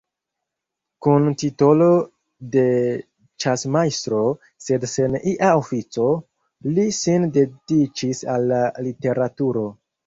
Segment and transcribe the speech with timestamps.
[1.05, 1.89] Kun titolo
[2.55, 2.63] de
[3.45, 4.23] ĉasmajstro,
[4.69, 6.09] sed sen ia ofico,
[6.75, 9.71] li sin dediĉis al la literaturo.